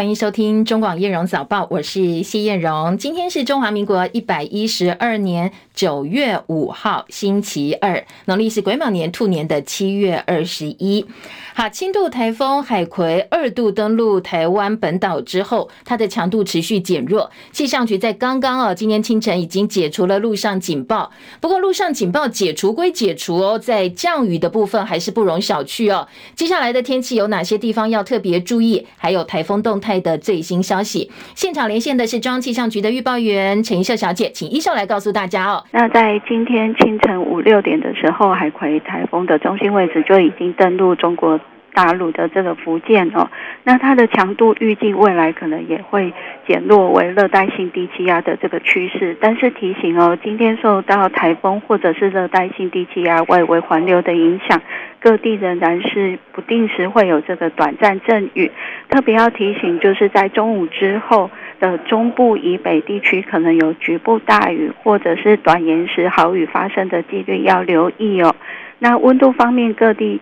[0.00, 2.96] 欢迎收听中广叶荣早报，我是谢燕荣。
[2.96, 11.04] 今天是中华民国一百一十二年九月五号，星期二，农历是癸卯年兔年的七月二十一。
[11.52, 17.30] 好，轻度台风海葵二度登陆台湾本岛之后，它的强度持续减弱。
[17.52, 21.10] 气象局在刚刚哦，今天清晨已经解除了陆上警报。
[21.42, 26.08] 不过，陆上警报解除归解除哦，在降雨的部分还是不容小觑哦。
[26.34, 28.86] 接下来的天气有哪些地方要特别注意？
[28.96, 31.10] 还有台风动态的最新消息。
[31.34, 35.64] 现场连线的是中央气象局的预报员陈一秀小姐，请一秀来告诉大家哦。
[35.72, 41.40] 那在今天清晨五六点的时候，海葵台风的中心位置就已经登陆中国
[41.72, 43.28] 大陆的这个福建哦，
[43.64, 46.12] 那它的强度预计未来可能也会
[46.46, 54.60] 减弱为热带性低气压的这个趋势，但是提醒哦，今天受到台风或者是热带性低气压外围环流的影响，
[55.00, 58.50] 各地仍然是不定时会有这个短暂阵雨，
[58.88, 68.34] 特别要提醒，就是在中午之后的中部以北地区可能有局部大雨或者是短延时豪雨发生的几率要留意哦。
[68.78, 70.20] 那温度方面，各地。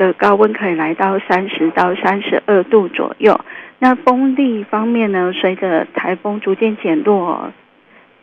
[0.00, 3.38] 的高温可以来到三十到三十二度左右。
[3.78, 5.30] 那风力方面呢？
[5.34, 7.52] 随着台风逐渐减弱，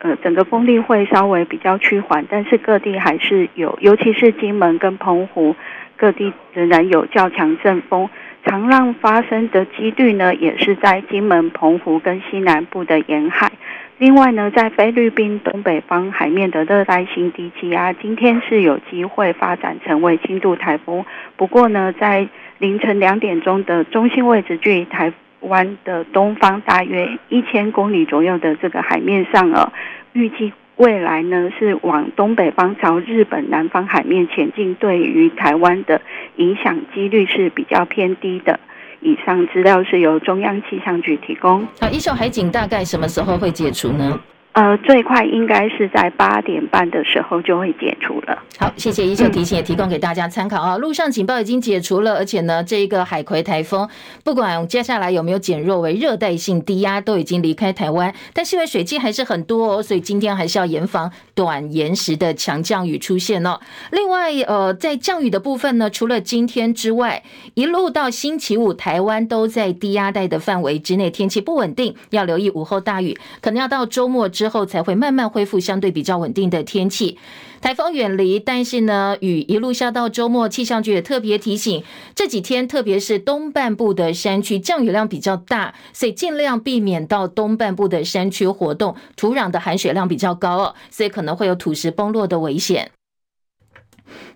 [0.00, 5.54] 呃，整个风力会稍微比较趋缓，但是各地还是有，尤其是金门跟澎湖，
[5.96, 8.08] 各地仍然有较强阵风，
[8.44, 13.52] 长浪发生的几率呢，也是在金门、澎湖跟西南部的沿海。
[13.98, 21.04] 另外呢，在菲律宾东北方海面的热带性低气压，今天是有机会发展成为轻度台风。
[21.36, 29.72] 不过呢，在凌晨两点钟的中心位置，距离台湾的东方大约一千公里左右的这个海面上啊，
[30.12, 36.00] 预计未来呢是往东北方朝日本南方海面前进，对于台湾的
[36.36, 38.60] 影响几率是比较偏低的。
[39.00, 41.66] 以上资料是由中央气象局提供。
[41.80, 44.20] 那，一手海警大概什么时候会解除呢？
[44.52, 48.36] 呃，最快应该是在八点半的时候就会解除了。
[48.58, 50.76] 好，谢谢依秀提醒，也提供给大家参考啊。
[50.76, 53.88] 路上警报已经解除了，而且呢，这个海葵台风
[54.24, 58.12] 不管接下来有没有减弱为热带性低压，都已经离开台湾。
[58.32, 63.60] 但是因为水汽还是很多哦，所以今天还是要严防短延时的强降雨出现哦。
[63.92, 67.22] 另外，呃，在降雨的部分呢，除了今天之外，
[67.54, 77.18] 一路到星期五，台湾都在低压带的范围之内，天气不稳定，要留意午后大雨，可能要到周末之后才会慢慢恢复相对比较稳定的天气。
[77.60, 81.82] 台风远离，但是呢，雨一路下到周末，气象局也特别提醒，
[82.14, 92.92] 这几天特别是东半部的山区降雨量比较大，所以尽量避免到东半部的山区活动，土壤的含水量比较高哦，所以可能会有土石崩落的危险。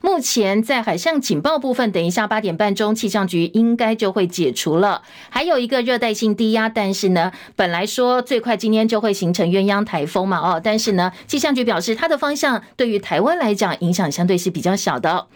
[0.00, 5.02] 目前在海上警报部分，等一下八点半钟，气象局应该就会解除了。
[5.30, 15.26] 还有一个热带性低压，但是呢，本来说最快今天就会形成鸳鸯台风嘛，哦，但是呢，气象局表示它的方向对于台湾来讲影响相对是比较小的。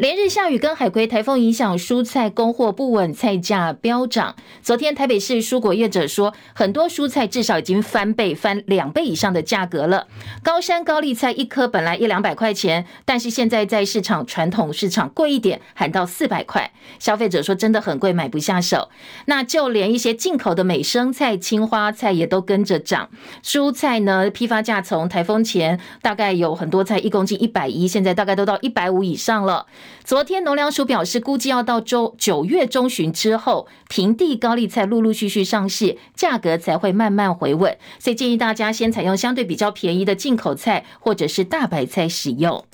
[0.00, 4.34] 连日下雨跟海葵台风影响，蔬菜供货不稳，菜价飙涨。
[4.62, 10.06] 昨天台北市蔬果业者说，很多蔬菜至少已经翻倍，翻两倍以上的价格了。
[10.42, 16.72] 高山高丽菜一颗本来一两百块钱，但是现在在市场传统市场贵一点，喊到四百块。
[16.98, 18.88] 消费者说真的很贵，买不下手。
[19.26, 23.10] 那就连一些进口的美生菜、青花菜也都跟着涨。
[23.44, 29.66] 蔬菜呢，批发价从台风前大概有很多菜一公斤一百一，现在大概都到一百五以上了。
[30.04, 37.76] 昨天农粮署表示，估计要到周九月中旬之后，平地高丽菜陆陆续续上市，价格才会慢慢回稳。
[37.98, 42.64] 所以建议大家先采用相对比较便宜的进口菜或者是大白菜使用。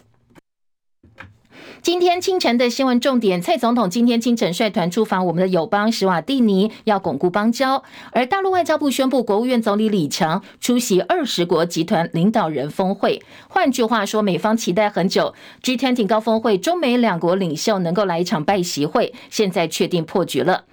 [1.86, 7.84] 今天清晨的新闻重点，蔡总统今天清晨率团出访我们的友邦史瓦蒂尼，要巩固邦交。
[8.10, 13.22] 而大陆外交部宣布，国务院总理李强出席二十国集团领导人峰会。
[13.48, 15.32] 换句话说，美方期待很久
[15.62, 20.64] ，G20 高峰会，中美两国领袖能够来一场拜席会，现在确定破局了。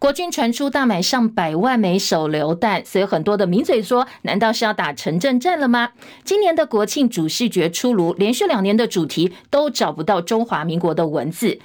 [0.00, 5.90] 国军传出大买上百万枚手榴弹，所以很多的名嘴说：“难道是要打城镇战了吗？”
[6.24, 11.60] 今年的国庆主视觉出炉，连续两年的主题都找不到中华民国的文字。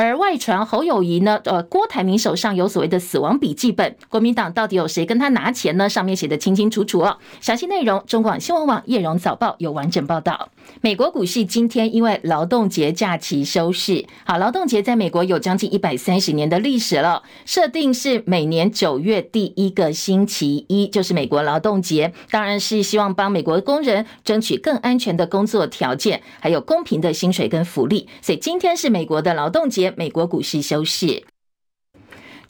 [0.00, 5.90] 而外传侯友谊呢，呃，郭台铭手上有所谓的死亡笔记本，国民党到底有谁跟他拿钱呢？
[5.90, 7.18] 上面写得清清楚楚哦。
[7.42, 10.48] 详细内容，中广新闻网叶荣早报有完整报道。
[10.80, 29.89] 美国股市今天因为劳动节假期收市，好，劳动节在美国有将近一百三十年的历史了，设定是每年九月第一个星期一，就是美国劳动节，当然是希望帮美国工人争取更安全的工作条件，还有公平的薪水跟福利，所以今天是美国的劳动节。
[29.96, 31.24] 美国股市休市。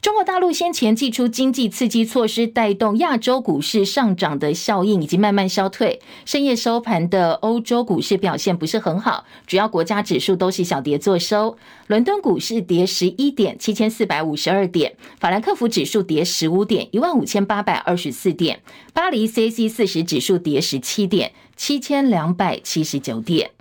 [0.01, 6.01] 中国大陆先前祭出经济刺激措施，带动亚洲股市上涨的效应已经慢慢消退。
[6.25, 11.55] 深夜收盘的欧洲股市表现不是很好，主要国家指数都是小跌作收。
[11.85, 18.57] 伦敦股市跌十一点，七千四百五十二点；法兰克福指数跌十五点，一万五千八百二十四点；
[18.95, 23.51] 巴黎 CAC 四十指数跌十七点，七千两百七十九点。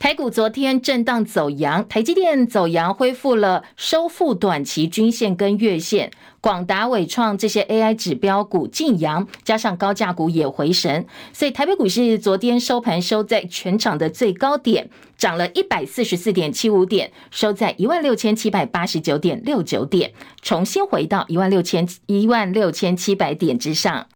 [0.00, 6.10] 台股昨天震荡走阳，台积电走阳恢复了收复短期均线跟月线，
[6.40, 11.04] 广达、伟创这些 AI 指标股劲扬，加上高价股也回神，
[11.34, 14.88] 所以台北股市昨天收盘收在全场的最高点，
[15.18, 24.06] 涨了一百四十四点七五点，收在一万六千七百八十九点六九点，重新回到一万六千一万六千七百点之上。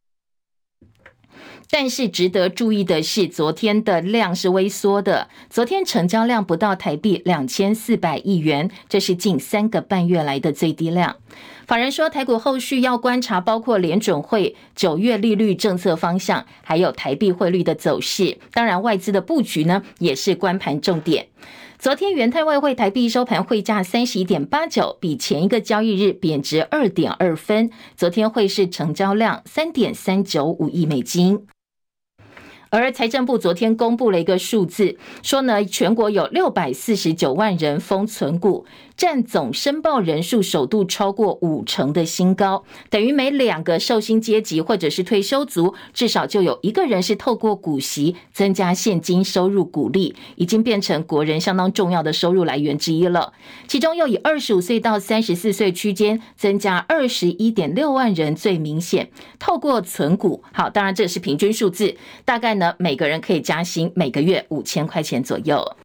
[1.70, 5.28] 但是值得注意的是，昨天的量是微缩的。
[5.50, 11.16] 昨天成交量不到台币两千四百亿元，这是近三个半月来的最低量。
[11.66, 18.38] 法人说，台股后续要观察，包括联准会九月利率政策方向，还有台币汇率的走势。
[18.52, 21.28] 当然，外资的布局呢，也是观盘重点。
[21.78, 27.70] 昨天元泰外汇台币收盘汇价三十一点八九，比前一个交易日贬值二点二分。
[27.96, 31.46] 昨天汇市成交量三点三九五亿美金。
[32.76, 38.67] 而财政部昨天公布了一个数字，说呢，全国有六百四十九万人封存股。
[38.96, 53.32] 占总申报人数首度超过五成的新高，等于每两个受薪阶级或者是退休族，至少就有一个人是透过股息增加现金收入股利，已经变成国人相当重要的收入来源之一了。
[53.67, 60.43] 其中又以二十五岁到三十四岁区间增加二十一点六万人最明显，透过存股。
[60.52, 65.76] 好，当然这是平均数字，大概呢每个人可以加薪每个月五千块钱左右。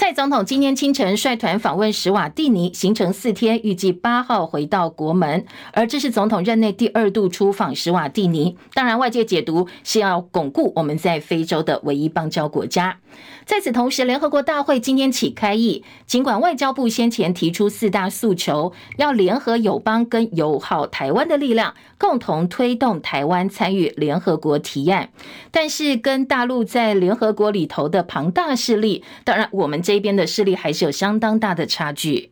[0.00, 5.44] 蔡总统今天清晨率团访问史瓦蒂尼，行程四天，预计八号回到国门。
[5.72, 12.96] 而这是总统任内第二度出访史瓦蒂尼，当然外界解读是要巩固我们在非洲的唯一邦交国家。
[13.44, 25.10] 在此同时，联合国大会今天起开议，尽管外交部先前提出四大诉求，要联合友邦跟友好台湾的力量，共同推动台湾参与联合国提案，
[25.50, 32.30] 但是跟大陆在联合国里头的庞大势力，当然我们这边的势力还是有相当大的差距。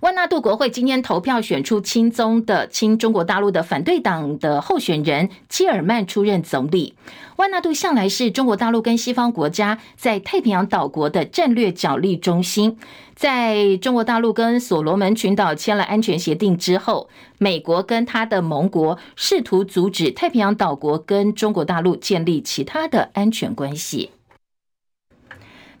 [0.00, 6.94] 万纳度国会今天投票选出亲中的亲中国大陆的反对党的候选人基尔曼出任总理。
[7.34, 12.78] 万纳度向来是中国大陆跟西方国家在太平洋岛国的战略角力中心。
[13.16, 17.08] 在中国大陆跟所罗门群岛签了安全协定之后，
[17.38, 24.10] 美国跟他的盟国试图阻止太平洋岛国跟中国大陆建立其他的安全关系。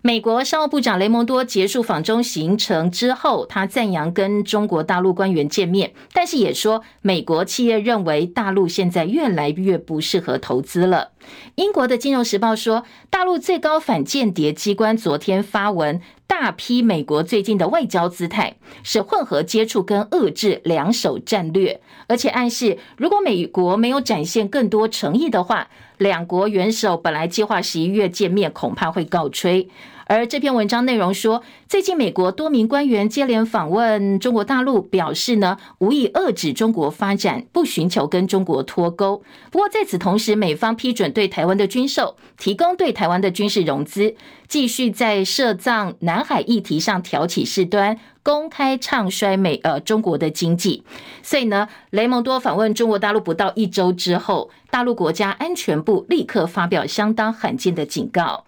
[0.00, 11.10] 美国商务部长雷蒙多结束访中行程之后，他赞扬跟中国大陆官员见面，但是也说美国企业认为大陆现在越来越不适合投资了。
[11.54, 25.68] 英国的《金融时报》说，大陆最高反间谍机关昨天发文，大批美国最近的外交姿态是混合接触跟遏制两手战略，而且暗示如果美国没有展现更多诚意的话。
[25.98, 29.68] 两国元首本来计划十一月见面，恐怕会告吹。
[30.08, 39.22] 而这篇文章内容说，最近美国多名官员接连访问中国大陆，表示呢，无意遏制中国发展，不寻求跟中国脱钩。
[39.52, 44.14] 不过在此同时，美方批准对台湾的军售，提供对台湾的军事融资，
[44.48, 47.98] 继续在涉藏南海议题上挑起事端。
[48.22, 50.84] 公开唱衰美呃中国的经济，
[51.22, 58.44] 所以呢，雷蒙多访问中国大陆不到一周之后，大陆国家安全部立刻发表相当罕见的警告。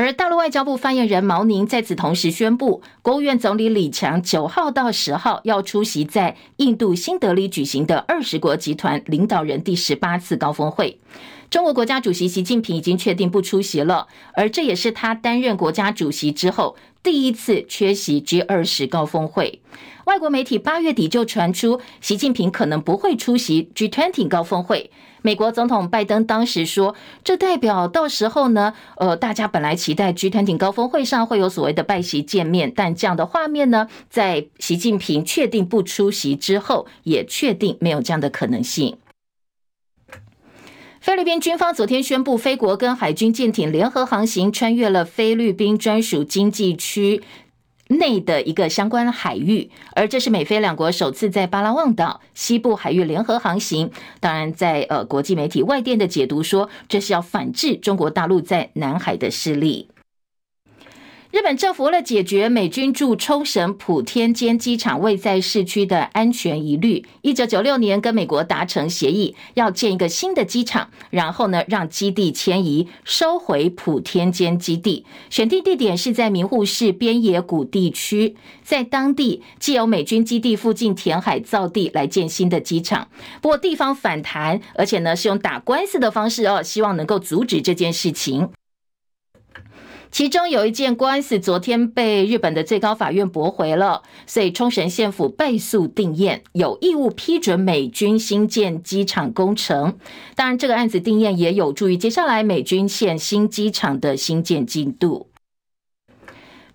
[0.00, 10.98] 而大陆外交部发言人毛宁在此同时宣布，国务院总理李强九号到十号要出席在印度新德里举行的二十国集团领导人第十八次高峰会。
[11.50, 16.76] 中国国家主席习近平已经确定不出席了，而这也是他担任国家主席之后。
[17.02, 19.62] 第一次缺席 G 二十高峰会，
[20.04, 24.90] 外国媒体八月底就传出习近平可能不会出席 G20 高峰会。
[25.22, 38.98] 美国总统拜登当时说，这代表到时候呢，呃，大家本来期待 G20 高峰会上会有所谓的拜习见面，但这样的画面呢，在习近平确定不出席之后，也确定没有这样的可能性。
[41.00, 47.22] 菲律宾军方昨天宣布，菲国跟海军舰艇联合航行，穿越了菲律宾专属经济区
[47.88, 53.90] 内的一个相关海域，而这是美菲两国首次在巴拉望岛西部海域联合航行。
[54.20, 59.88] 当然在，在呃国际媒体外电的解读说，这是要反制中国大陆在南海的势力。
[61.32, 75.06] 日本政府为了解决美军驻冲绳普天间机场位在市区的安全疑虑，一九九六年跟美国达成协议，要建一个新的机场，然后呢，让基地迁移，收回普天间基地。
[75.30, 78.34] 选定地点是在名护市边野谷地区，
[78.64, 83.06] 在当地既有美军基地附近填海造地来建新的机场。
[83.40, 88.50] 不过地方反弹，而且呢是用打官司的方式哦，希望能够阻止这件事情。
[90.10, 99.96] 其中有一件官司，昨天被日本的最高法院驳回了，所以冲绳县府被诉定验，有义务批准美军新建机场工程。
[100.34, 105.29] 当然，这个案子定验也有助于接下来美军现新机场的新建进度。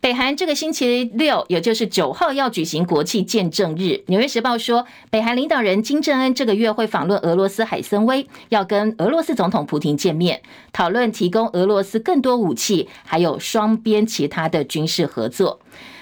[0.05, 4.03] 北韩这个星期六，也就是九号要举行国庆见证日。
[4.05, 15.59] 纽约时报说，北韩领导人金正恩这个月会访问俄罗斯海参崴，要跟俄罗斯总统普京见面，讨论提供俄罗斯更多武器，还有双边其他的军事合作。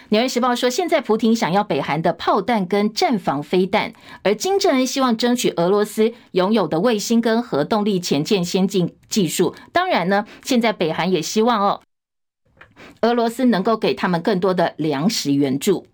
[0.10, 9.56] 纽约时报说，现在普京想要北韩的炮弹跟战防飞弹，而金正恩希望争取俄罗斯拥有的卫星跟核动力潜舰先进技术。
[9.72, 11.80] 当然呢，现在北韩也希望哦。
[13.01, 15.88] 俄罗斯能够给他们更多的粮食援助。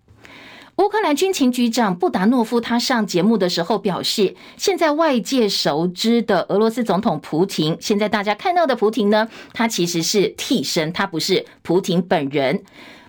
[0.76, 12.62] 乌克兰军情局长布达诺夫他上节目的时候表示，现在外界熟知的俄罗斯总统普廷，现在大家看到的普廷呢，他其实是替身，他不是普廷本人。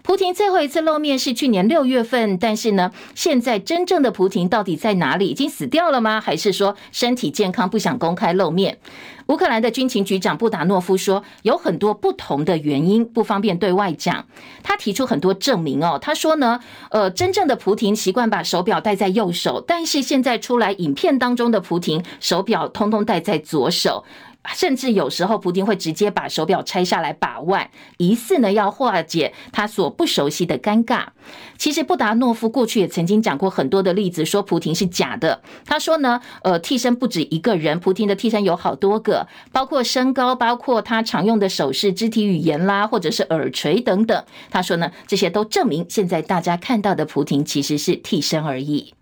[0.03, 5.27] 普廷最后一次露面是去年六月份，但是呢，现在真正的普廷到底在哪里？
[5.27, 6.19] 已经死掉了吗？
[6.19, 8.79] 还是说身体健康不想公开露面？
[9.27, 14.25] 乌克兰的军情局长布达诺夫说，有很多不同的原因，不方便对外讲。
[14.63, 24.03] 他提出很多证明哦，他说呢，呃，真正的普廷习惯把手表戴在右手，但是现在出来影片当中的普廷手表通通戴在左手。
[24.53, 31.05] 甚至有时候，普亭会直接把手表拆下来把玩，疑似呢要化解他所不熟悉的尴尬。
[31.57, 35.41] 其实布达诺夫过去也曾经讲过很多的例子，说普亭是假的。
[35.65, 44.23] 他说呢，呃，替身不止一个人，普亭的替身有好多个，包括身高，包括他常用的手势、肢体语言啦，或者是耳垂等等。
[44.49, 48.93] 他说呢，这些都证明现在大家看到的普亭其实是替身而已。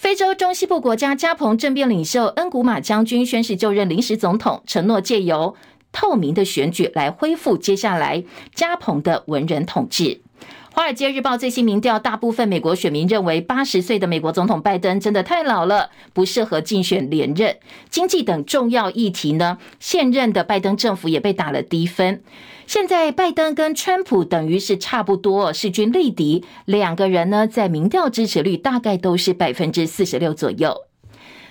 [0.00, 5.54] 非洲中西部国家加蓬政变领袖恩古马将军宣誓就任临时总统，承诺借由
[5.92, 10.04] 透明的选举来恢复接下来加蓬的文人统治。
[10.72, 17.58] 《华尔街日报》最新民调，大部分美国选民认为，八十岁的美国总统拜登真的太老了，不适合竞选连任。
[17.90, 22.22] 经济等重要议题呢，现任的拜登政府也被打了低分。
[22.70, 30.82] 现在拜登跟川普等于是差不多势均力敌，两个人呢在民调支持率大概都是百分之四十六左右。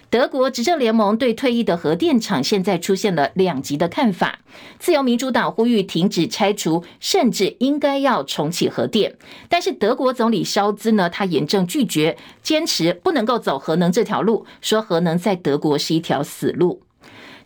[0.09, 4.39] 德国执政联盟对退役的核电厂现在出现了两极的看法。
[4.79, 9.17] 自由民主党呼吁停止拆除，甚至应该要重启核电。
[9.49, 16.81] 但是德国总理肖兹呢，他严正拒绝，坚持不能够走核能这条路，说核能在德国是一条死路。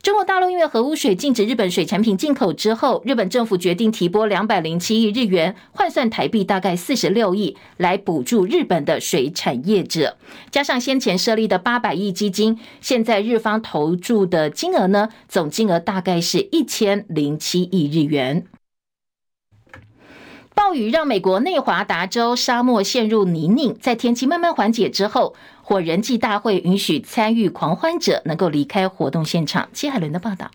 [0.04, 10.18] 中国大陆因为核污水禁止日本水产品进口之后，日本政府决定提拨两百零七亿日元，换算台币大概四十六亿，来补助日本的水产业者。
[10.52, 18.46] 加上先前设立的八百亿基金，现在日方投注的金额呢，总金额大概是一千零七亿日元。
[20.56, 29.70] 暴雨让美国内华达州沙漠陷入泥泞，在天气慢慢缓解之后，火人祭大会允许参与狂欢者能够离开活动现场。
[29.74, 30.52] 接海伦的报道。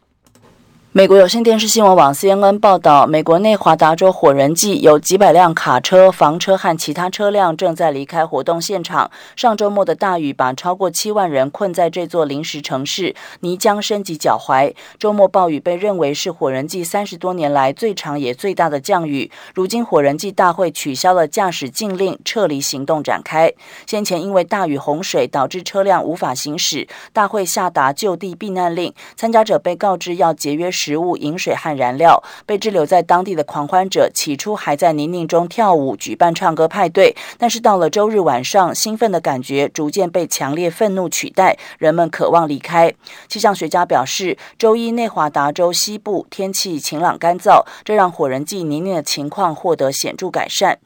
[0.92, 9.10] 美国有线电视新闻网 CNN 报道，美国内华达州火人祭有几百辆卡车、房车和其他车辆正在离开活动现场。
[9.36, 14.72] 上周末的大雨把超过七万人困在这座临时城市，泥浆深及脚踝。
[14.98, 19.30] 周末暴雨被认为是火人祭三十多年来最长也最大的降雨。
[19.54, 23.52] 如今火人祭大会取消了驾驶禁令，撤离行动展开。
[23.86, 30.72] 先前因为大雨洪水导致车辆无法行驶，大会下达就地避难令，参加者被告知要节约。
[30.78, 32.22] 食物、饮水和燃料。
[32.46, 42.94] 被滞留在当地的狂欢者起初还在泥泞中跳舞、举办唱歌派对，但是到了周日晚上，兴奋的感觉逐渐被强烈愤怒取代，人们渴望离开。
[43.28, 50.78] 气象学家表示，周一内华达州西部天气晴朗干燥，这让火人祭泥泞的情况获得显著改善。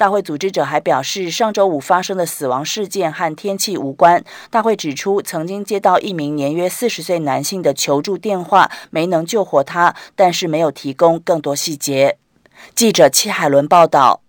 [0.00, 4.24] 大会组织者还表示，上周五发生的死亡事件和天气无关。
[4.48, 12.16] 大会指出，曾经接到一名年约四十岁男性的求助电话，没能救活他，但是没有提供更多细节。
[12.74, 14.22] 记者戚海伦报道。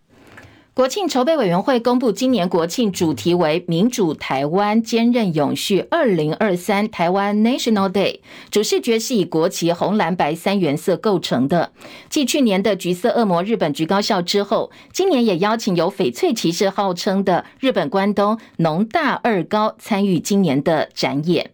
[0.74, 11.74] 国庆筹备委员会公布，今年国庆主题为“民主台湾，坚韧永续 ”2023 台湾 National Day，主视觉是以国旗红蓝白三原色构成的。
[12.08, 21.51] 继去年的橘色恶魔日本橘高校之后，今年也邀请有翡翠骑士号称的日本关东农大二高参与今年的展演。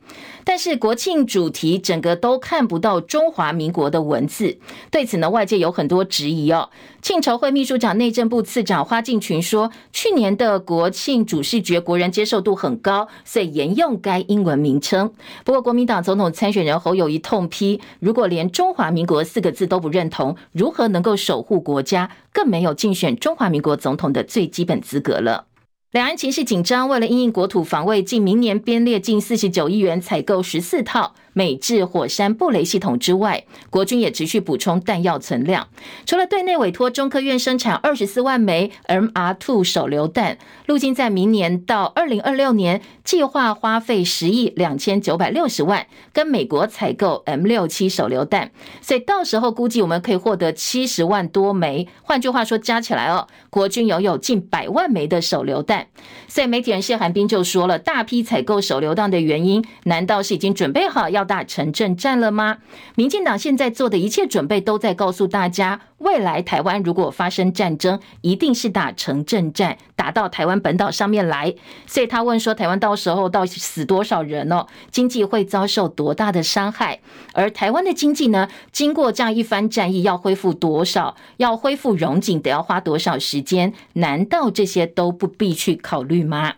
[0.48, 4.58] 但是国庆主题整个都看不到中华民国的文字，
[4.89, 6.70] 对此呢，外界有很多质疑哦。
[7.01, 15.12] 庆筹会秘书长、内政部次长花敬群说，去年的国庆主视觉国人接受度很高，所以沿用该英文名称。
[15.44, 22.10] 不过国民党总统参选人侯友谊痛批，如果连中华民国四个字都不认同，如何能够守护国家？
[22.32, 25.48] 更没有竞选中华民国总统的最基本资格了。
[25.91, 35.67] 两岸情势紧张，为了因应国土防卫，近明年编列近四十九亿元采购十四套美制火山布雷系统之外，国军也持续补充弹药存量。
[36.08, 48.50] 除了对内委托中科院生产二十四万枚 MR2 手榴弹，陆军在明年到二零二六年计划花费十亿两千九百六十万跟美国采购 M 六七手榴弹，
[48.82, 51.88] 所以到时候估计我们可以获得七十万多枚。
[52.01, 55.86] 换句话说，加起来哦，国军拥有近百万枚的手榴弹。
[56.27, 62.60] 所以媒体人谢寒冰就说了，大批采购手榴弹的原因，难道是已经准备好要打城镇战了吗？
[62.96, 71.54] 民进党现在做的一切准备，都在告诉大家，未来台湾如果发生战争，一定是打城镇战，打到台湾本岛上面来。
[71.86, 74.66] 所以他问说，台湾到时候到死多少人哦？
[74.90, 77.02] 经济会遭受多大的伤害？
[77.34, 78.48] 而台湾的经济呢？
[78.72, 81.18] 经过这样一番战役，要恢复多少？
[81.36, 83.74] 要恢复荣景，得要花多少时间？
[83.94, 85.58] 难道这些都不必？
[85.58, 86.54] 去考虑吗？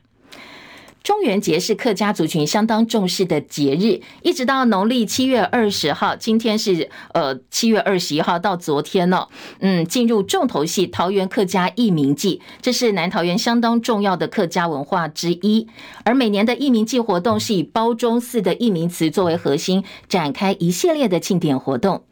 [1.03, 9.27] 中元节是客家族群相当重视的节日，一直到农历七月二十号，今天是呃七月二十一号到昨天呢，
[9.59, 15.67] 嗯，进入重头戏桃园客家义民祭，这是南桃园相当重要的客家文化之一。
[16.03, 22.03] 而每年的义民祭活动是以褒中寺的义民祠作为核心，展开一系列的庆典活动。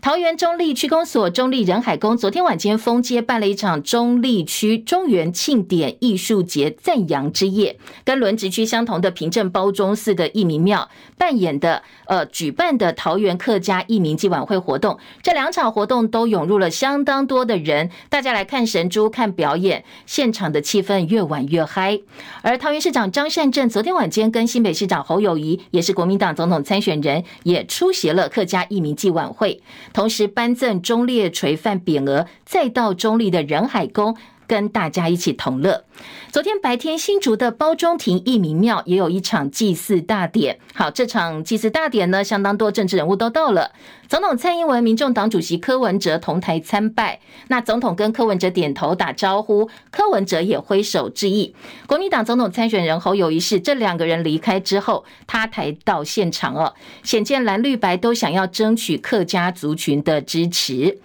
[0.00, 21.98] 桃园中坜区公所中坜仁海宫昨天晚间封街办了一场中坜区中元庆典艺术节赞扬之夜，跟轮值区相同的平镇包中寺的义民庙扮演的呃举办的桃园客家义民祭晚会活动，这两场活动都涌入了相当多的人，大家来看神珠看表演，现场的气氛越晚越嗨。
[22.42, 29.60] 而桃园市长张善政昨天晚间跟新北市长侯友宜，也是国民党总统参选人，也出席了客家义民祭晚会。
[29.92, 34.16] 同时颁赠忠烈垂范匾额，再到中立的人海宫
[34.48, 35.84] 跟大家一起同乐。
[36.32, 40.58] 昨天白天，新竹的褒忠亭义民庙也有一场祭祀大典。
[40.74, 43.72] 好，这场祭祀大典呢，相当多政治人物都到了。
[44.08, 47.20] 总统蔡英文、民众党主席柯文哲同台参拜。
[47.48, 51.54] 那总统跟柯文哲点头打招呼，柯文哲也挥手致意。
[51.86, 60.98] 国民党总统参选人侯友宜是这两个人离开之后，他才到现场哦，显见蓝绿白都想要争取客家族群的支持。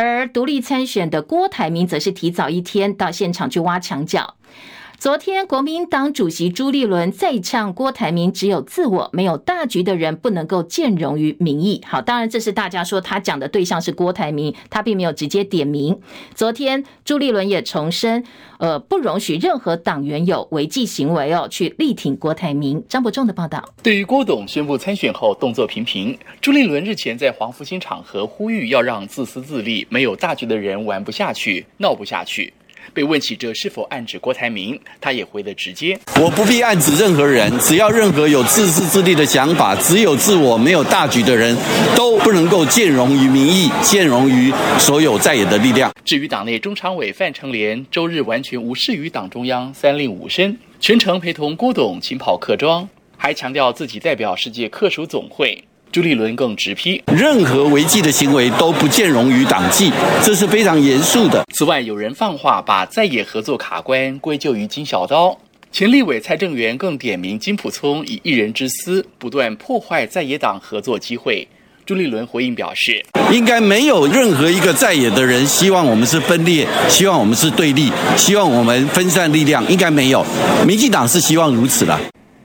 [0.00, 4.36] 而独立参选的郭台铭则是提早一天到现场去挖墙脚。
[4.98, 16.00] 昨天，国民党主席朱立伦再呛郭台铭：“只有自我，没有大局的人不能够见容于民意。”好，当然这是大家说他讲的对象是郭台铭，他并没有直接点名。
[16.34, 18.24] 昨天，朱立伦也重申，
[18.58, 22.82] 呃，不容许任何党员有违纪行为哦，去力挺郭台铭。
[22.88, 23.64] 张伯仲的报道。
[23.80, 32.52] 对于郭董宣布参选后动作频频，朱立伦日前在黄复兴场合呼吁要让自私自利、没有大局的人玩不下去、闹不下去。
[32.92, 41.56] 被问起这是否暗指郭台铭，他也回得直接：我不必暗指任何人，只要任何有自私自利的想法、只有自我没有大局的人，
[41.94, 45.92] 都不能够兼容于民意，兼容于所有在野的力量。
[46.04, 55.62] 至于党内中常委范成廉，周日完全无视于党中央三令五申，全程陪同郭董亲跑客庄，还强调自己代表世界客属总会。
[55.90, 59.90] 朱立伦更直批，任何违纪的行为都不见容于党纪，
[60.22, 61.42] 这是非常严肃的。
[61.54, 65.38] 此外，有人放话把在野合作卡关归咎于金小刀，
[65.72, 71.48] 前立委蔡正元更点名金溥聪以一人之私不断破坏在野党合作机会。
[71.86, 80.22] 朱立伦回应表示，应该没有任何一个在野的人希望我们是分裂，希望我们是对立，希望我们分散力量，应该没有。
[80.66, 81.98] 民进党是希望如此的。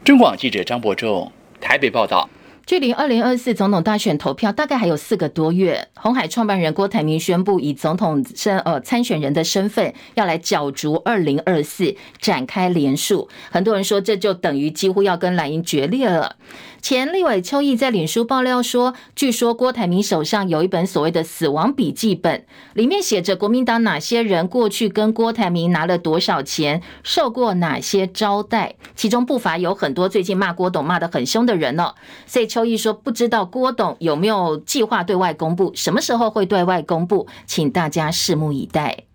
[0.05, 1.29] 中广记者张伯仲
[1.59, 2.29] 台北报道。
[2.65, 13.27] 距离二零二四总统大选投票大概还有四个多月，红海创办人郭台铭宣布以总统身呃参选人的身份要来角逐二零二四，展开连署。
[13.51, 16.37] 很多人说这就等于几乎要跟蓝营决裂了。
[16.83, 31.95] 前立委邱毅在脸书爆料说，据说郭台铭手上有一本所谓的死亡笔记本，里面写着国民党哪些人过去跟郭台铭拿了多少钱，受过哪些招待，其中不乏有很多最近骂郭董骂得很凶的人哦。
[32.27, 39.05] 所以邱毅说，不知道郭董有没有计划对外公布，什么时候会对外公布，请大家拭目以待。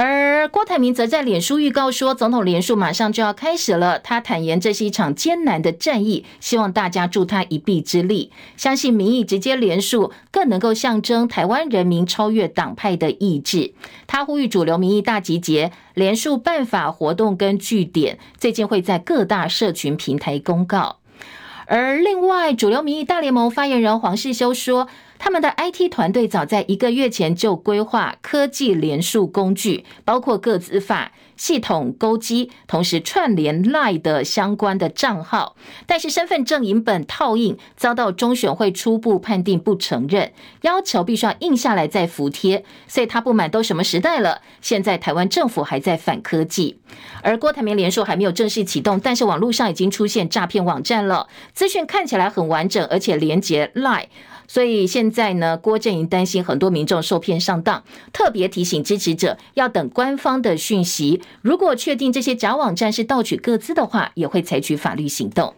[0.00, 3.98] 而郭台铭则在脸书预告说，总统连署马上就要开始了。
[3.98, 8.30] 他坦言，这是一场艰难的战役，希望大家助他一臂之力。
[8.56, 13.72] 相信民意直接连署，更能够象征台湾人民超越党派的意志。
[14.06, 20.98] 他呼吁主流民意大集结，连署办法活动跟据点，最近会在各大社群平台公告。
[21.66, 24.86] 而另外，主流民意大联盟发言人黄世修说。
[25.18, 35.56] 他们的 IT 团队早在一个月前就规划科技联署工具，包括各自法系统勾稽，同时串联 LINE 的相关的账号。
[35.86, 42.64] 但是身份证影本套印遭到中选会初步判定不承认，要求必须要印下来再服贴。
[42.86, 46.78] 所以他不满都什么时代了，现在台湾政府还在反科技。
[47.22, 54.06] 而郭台铭联署还没有正式启动，但是网络上已经出现诈骗网站了，资讯看起来很完整，而且连接 LINE。
[54.48, 61.20] 所以现在呢，郭正英担心很多民众受骗上当，特别提醒支持者要等官方的讯息。
[61.42, 65.54] 如果确定这些假网站是盗取个资的话，也会采取法律行动。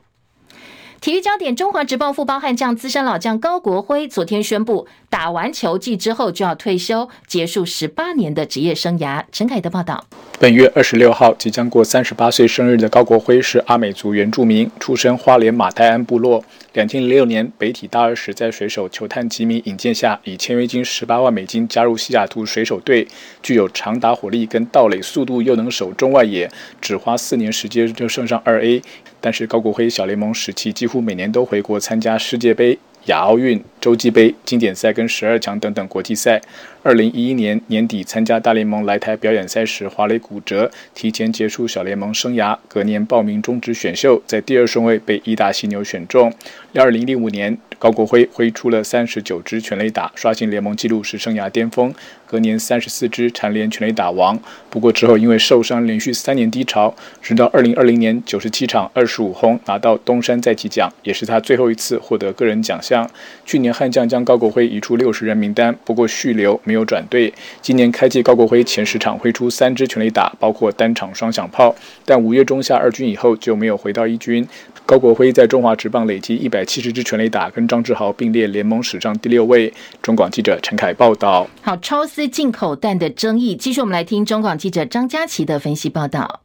[1.00, 9.22] 体育焦点：中华职棒富邦悍将资深老将高国辉昨天宣布，打完球季之后就要退休，结束十八年的职业生涯。
[9.32, 10.06] 陈凯的报道。
[10.38, 16.42] 本月二十六号即将过三十八岁生日的高国辉是阿美族原住民，出身花莲马太安部落。
[16.74, 23.06] 两千零六年北体大二时，在水手球探吉米引荐下，以签约金十八万美金加入西雅图水手队，
[23.42, 26.48] 具有长打火力跟盗垒速度，又能守中外野，
[26.80, 28.80] 只花四年时间就升上二 A。
[29.20, 36.40] 但是高国辉小联盟时期几乎每年都回国参加世界杯、亚奥运、洲际杯、经典赛跟十二强等等国际赛。
[36.82, 42.56] 二零一一年年底参加大联盟来台表演赛时，滑垒骨折，提前结束小联盟生涯。
[42.68, 46.32] 隔年报名中职选秀，在第二顺位被义大犀牛选中。
[46.74, 51.94] 二零零五年，高国辉挥出了三十九支全垒打，刷新联盟纪录，是生涯巅峰。
[52.30, 54.38] 隔年三十四支蝉联全垒打王。
[54.70, 63.10] 不过之后因为受伤，连续三年低潮，直到二零二零年九十七场二十五轰，拿到东山再起奖，也是他最后一次获得个人奖项。
[63.44, 67.34] 去年悍将将高国辉移出六十人名单，不过续留没有转队。
[67.60, 74.46] 今年开季高国辉前十场挥出三支全垒打，包括单场双响炮，但五月中下二军以后就没有回到一军。
[74.86, 79.72] 高国辉在中华职棒累积一百七十支全垒打，跟张志豪并列联盟史上第六位。
[80.02, 81.46] 中广记者陈凯报道。
[81.62, 86.40] 好，超对进口蛋的争议，继续我们来听中广记者张佳琪的分析报道。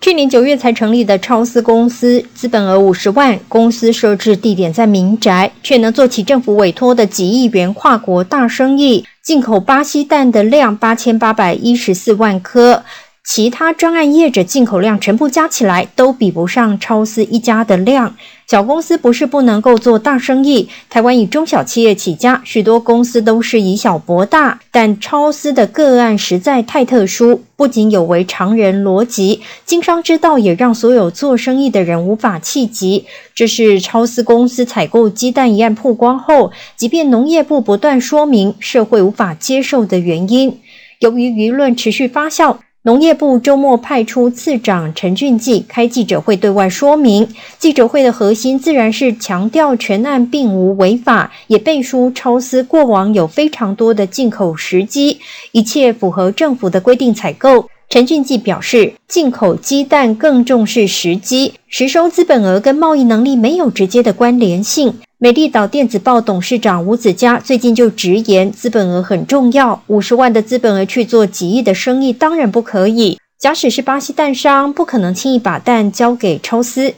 [0.00, 12.84] 去年九月才成立的超思公司，资本额五十万，公司设置地点在民宅，却能做起政府委托的几亿元跨国大生意，进口巴西蛋的量八千八百一十四万颗。
[13.28, 18.14] 其他专案业者进口量全部加起来都比不上超丝一家的量。
[18.46, 24.60] 小公司不是不能够做大生意，台湾以中小企业起家，许多公司都是以小博大。
[24.70, 33.06] 但超丝的个案实在太特殊，不仅有违常人逻辑，经商之道也让所有做生意的人无法企及。
[33.34, 40.60] 这是超丝公司采购鸡蛋一案曝光后，即便农业部不断说明，社会无法接受的原因。
[41.00, 42.58] 由于舆论持续发酵。
[42.86, 55.18] 农业部周末派出次长陈俊记开记者会对外说明，记者会的核心自然是强调全案并无违法，也背书超丝过往有非常多的进口时机，
[55.50, 57.68] 一切符合政府的规定采购。
[57.88, 64.98] 陈俊记表示，进口鸡蛋更重视时机，实收资本额跟贸易能力没有直接的关联性。
[65.18, 73.18] 美丽岛电子报董事长吴子嘉最近就直言，资本额很重要，五十万的资本额去做几亿的生意，当然不可以。
[73.38, 76.92] 假使是巴西蛋商，不可能轻易把蛋交给抽丝。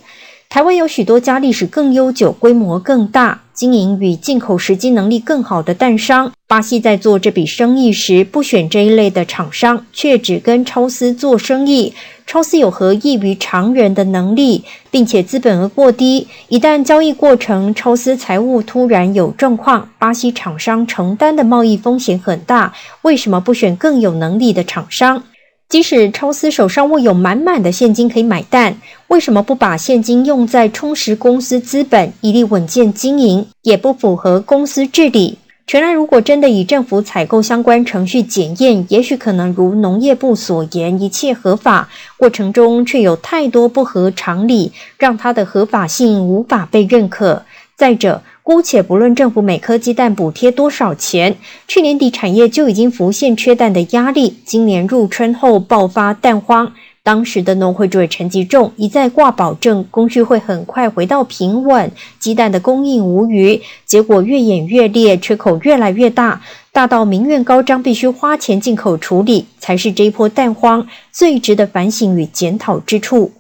[0.51, 6.33] 台湾有许多家历史更悠久、规模更大、经营与进口时机能力更好的蛋商。
[6.47, 11.93] 巴西在做这笔生意时，不选这一类的厂商，却只跟超丝做生意。
[12.27, 16.27] 超丝有何异于常人的能力，并且资本额过低。
[16.49, 22.73] 一旦交易过程超丝财务突然有状况，巴西厂商承担的贸易风险很大。
[23.03, 25.23] 为什么不选更有能力的厂商？
[25.69, 28.75] 即使超丝手上握有满满的现金可以买单，
[29.09, 33.47] 为什么不把现金用在充实公司资本，以利稳健经营？
[33.63, 35.37] 也不符合公司治理。
[35.67, 47.45] 全然如果真的以政府采购相关程序检验，也许可能如农业部所言，一切合法，过程中却有太多不合常理，让它的合法性无法被认可。
[47.77, 56.73] 再者，姑且不论政府每颗鸡蛋补贴多少钱，去年底产业就已经浮现缺蛋的压力，今年入春后爆发蛋荒。
[57.03, 63.61] 当时的农会主委陈吉仲一再挂保证，供需会很快回到平稳，鸡蛋的供应无虞。
[63.85, 66.41] 结果越演越烈，缺口越来越大，
[66.73, 73.33] 大到民怨高涨，必须花钱进口处理，才是这一波蛋荒最值得反省与检讨之处。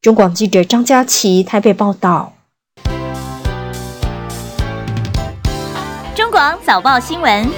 [0.00, 2.33] 中广记者张佳琪台北报道。
[6.34, 7.48] 广早报新闻。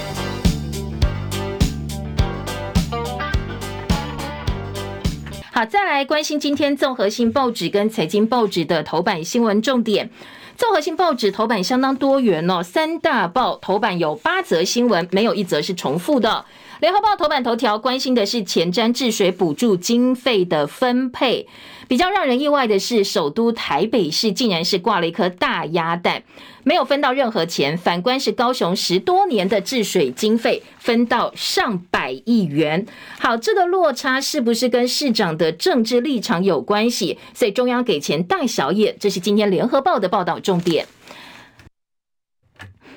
[5.50, 10.10] 好，再来关心今天综合性报纸跟财经报纸的头版新闻重点。
[10.58, 16.44] 综合性报纸头版相当多元哦，三大报头版有八则新闻，没有一则是重复的。
[16.80, 21.48] 联合报头版头条关心的是前瞻治水补助经费的分配。
[21.88, 26.24] 比较让人意外的是，首都台北市竟然是挂了一颗大鸭蛋，
[26.66, 27.78] 没有分到任何钱。
[27.78, 32.84] 反观是高雄十多年的治水经费，分到上百亿元。
[33.20, 37.16] 好，这个落差是不是跟市长的政治立场有关系？
[37.32, 40.84] 所以中央给钱大小眼，这是今天联合报的报道重点。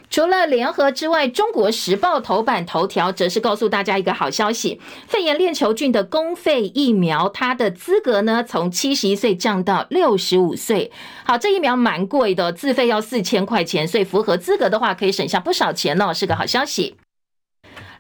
[0.10, 10.92] 除了联合之外，中国时报头版头条则是告诉大家一个好消息：肺炎链球菌的公费疫苗，它的资格呢从七十一岁降到六十五岁。
[11.24, 16.96] 好，这疫苗蛮贵的，自费要四千块钱，所以符合资格的话可以省下不少钱哦，是个好消息。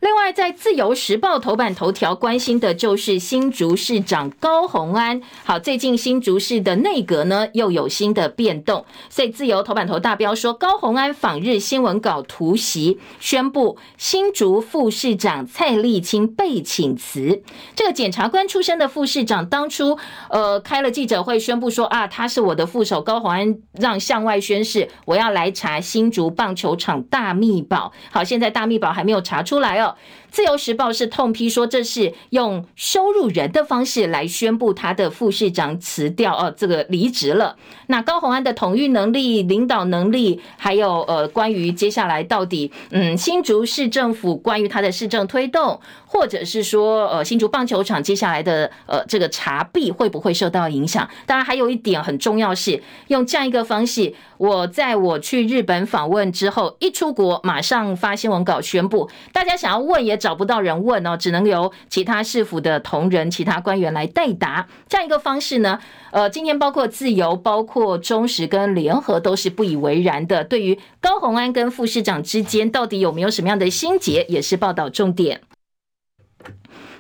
[0.02, 5.22] 另外，在自由时报头版头条关心的就是新竹市长高虹安。
[5.44, 17.44] 好，最近新竹市的内阁呢又有新的变动，所以自由头版头大标说高虹安访日新闻稿突袭，宣布新竹副市长蔡丽清被请辞。
[17.76, 19.98] 这个检察官出身的副市长当初
[20.30, 27.92] 呃开了记者会宣布说啊，他是我的副手高虹安，让向外宣誓我要来查新竹棒球场大秘宝。
[28.12, 29.89] 好，现在大秘宝还没有查出来哦。
[29.98, 30.29] え?
[30.32, 37.56] 自由时报是痛批说，这是用羞辱人的方式来宣布他的副市长辞掉哦，这个离职了。
[37.88, 51.10] 那高虹安的统御能力、领导能力，还有呃，关于接下来到底嗯，新竹市政府关于他的市政推动，或者是说呃，新竹棒球场接下来的呃这个查弊会不会受到影响？
[51.26, 54.14] 当然，还有一点很重要是用这样一个方式。
[54.38, 64.68] 我在我去日本访问之后，一出国马上发新闻稿宣布，大家想要问也找不到人问哦，只能由其他市府的同仁、其他官员来代答。
[64.88, 65.80] 这样一个方式呢，
[66.12, 70.44] 呃，今天包括自由、包括中时跟联合都是不以为然的。
[70.44, 75.42] 对于高虹安跟副市长之间到底有没有什么样的心结，也是报道重点。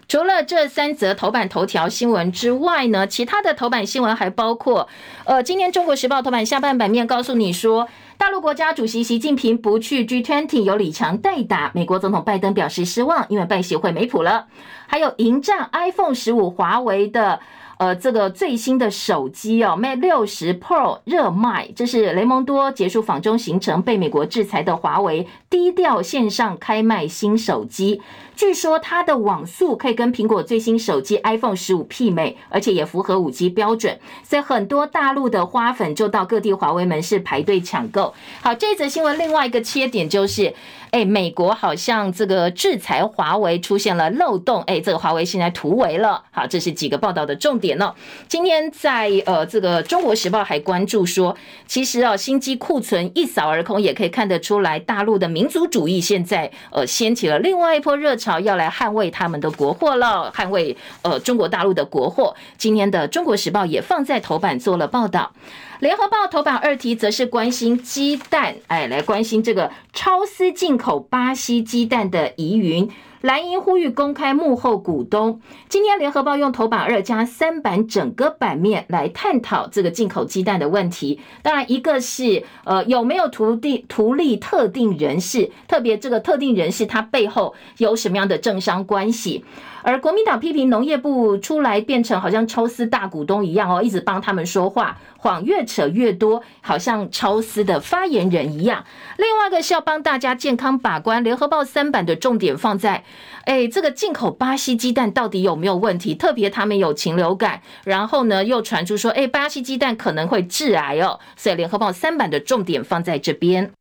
[0.07, 4.89] 除了这三则头版头条新闻之外呢，其他的头版新闻还包括，
[5.25, 7.87] 呃，今天中国时报头版下半版面告诉你说，
[8.19, 11.71] 大陆国家主席习近平不去 G20，由李强代打。
[11.73, 14.47] 美国总统拜登表示失望，因为拜协会没谱了。
[14.87, 17.39] 还有迎战 iPhone 十五，华为的。
[17.79, 28.01] 呃，这个最新的手机哦，Mate 60 Pro 热卖，这是雷蒙多结束访中行程，被美国制裁的华为低调线上开卖新手机。
[28.35, 38.13] 据说它的网速可以跟苹果最新手机 iPhone 十五媲美，而且也符合五 G 标准，所以很多大陆的花粉就到各地华为门市排队抢购。
[38.41, 40.53] 好，这则新闻另外一个切点就是。
[40.91, 46.23] 哎，美国好像这个制裁华为出现了漏洞，哎，这个华为现在突围了。
[46.31, 47.93] 好，这是几个报道的重点哦。
[48.27, 51.35] 今天在呃这个《中国时报》还关注说，
[51.67, 62.35] 其实哦，新机库存一扫而空，也可以看得出来，大陆的民族主义现在呃掀起了另外一波热潮，要来捍卫他们的国货了，捍卫呃中国大陆的国货。
[62.57, 65.31] 今天的《中国时报》也放在头版做了报道。
[65.79, 72.89] 联合报头版二题则是关心鸡蛋，哎，来关心这个超丝进口巴西鸡蛋的疑云。
[73.21, 75.41] 蓝营呼吁公开幕后股东。
[75.67, 81.19] 今天联合报用头版二加三版整个版面来探讨这个进口鸡蛋的问题。
[81.41, 89.43] 当然，一个是呃有没有图定图利特定人士，特别这个特定人士他背后有什么样的政商关系。
[89.81, 98.83] 而国民党批评农业部出来变成好像超丝大股东一样哦，一直帮他们说话，谎越扯越多，好像超丝的发言人一样。
[99.17, 103.03] 另外一个是要帮大家健康把关，联合报三版的重点放在，
[103.45, 106.13] 哎，这个进口巴西鸡蛋到底有没有问题？
[106.13, 113.71] 特别他们有禽流感，然后呢又传出说，哎，巴西鸡蛋可能会致癌哦，所以联合报三版的重点放在这边。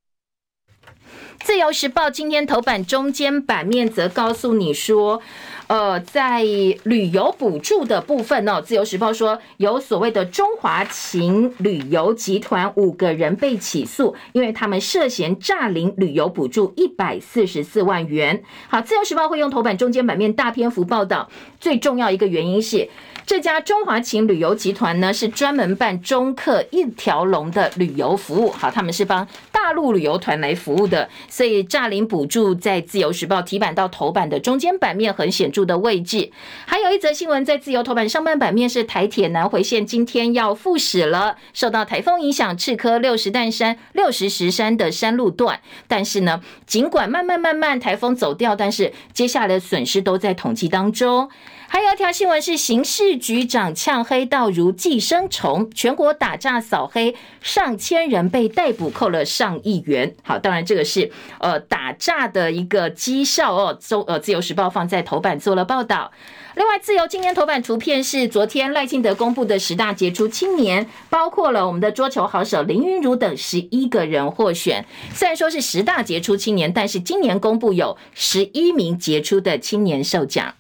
[1.40, 5.22] 自由时报今天头版中间版面则告诉你说，
[5.68, 18.42] 呃，在旅游补助的部分呢，自由时报说有所谓的中华情旅游集团五个人被起诉，因为他们涉嫌诈领旅游补助一百四十四万元。
[18.68, 22.88] 好，自由时报会用头版中间版面大篇幅报道，最重要一个原因是。
[23.28, 28.50] 这家中华情旅游集团呢，是专门办中客一条龙的旅游服务。
[28.50, 36.32] 好，他们是帮大陆旅游团来服务的，所以诈领补助在自由时报题版到头版的中间版面很显著的位置。
[36.64, 51.28] 还有一则新闻在自由头版上半版面是台铁南回线今天要复驶了，受到台风影响，赤科六十担山、六十石山的山路段，但是呢，尽管慢慢慢慢台风走掉，但是接下来损失都在统计当中。
[51.70, 60.14] 还有一条新闻是，刑事局长呛黑道如寄生虫，全国打诈扫黑，上千人被逮捕，扣了上亿元。
[60.22, 63.78] 好，当然这个是呃打诈的一个绩效哦。
[63.78, 66.11] 周呃自由时报放在头版做了报道。
[66.57, 74.85] 另外，自由今天头版图片是昨天赖清德公布的十大杰出青年，包括了我们的桌球好手林昀儒等十一个人获选。
[75.14, 80.54] 虽然说是十大杰出青年，但是今年公布有十一名杰出的青年受奖。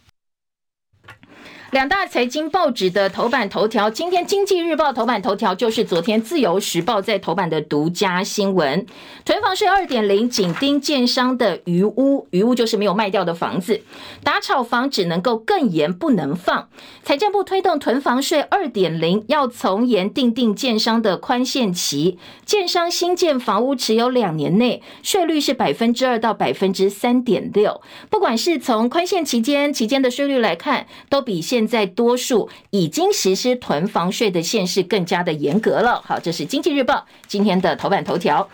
[1.70, 8.86] 两大财经报纸的头版头条，今天《经济日报》头版头条就是昨天《自由时报》在头版的独家新闻：
[9.26, 13.82] 囤房税二点零紧盯建商的余屋，余屋就是没有卖掉的房子，
[14.24, 16.70] 打炒房只能够更严，不能放。
[17.02, 27.82] 财政部推动囤房税二点零，要从严定定建商的宽限期，建商新建房屋持有两年内，税率是百分之二到百分之三点六。
[28.08, 36.00] 不管是从宽限期间期间的税率来看，都比现现在多数已经实施囤房税的县市更加的严格了。
[36.06, 38.48] 好，这是经济日报今天的头版头条。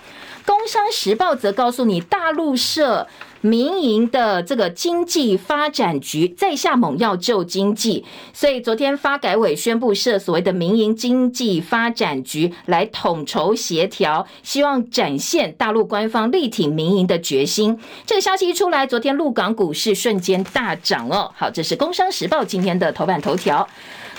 [0.46, 3.06] 工商时报则告诉你，大陆设
[3.40, 17.78] 民营的这个经济发展局在下猛药救经济，所以昨天发改委宣布设所谓的民营经济发展局来统筹协调，希望展现大陆官方力挺民营的决心。
[18.06, 21.30] 这个消息一出来，昨天陆港股市瞬间大涨哦。
[21.36, 23.66] 好，这是工商时报今天的头版头条。